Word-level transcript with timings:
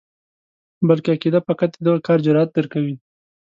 بلکې 0.87 1.09
عقیده 1.15 1.39
فقط 1.49 1.71
د 1.75 1.79
دغه 1.85 1.99
کار 2.07 2.19
جرأت 2.25 2.49
درکوي. 2.53 2.95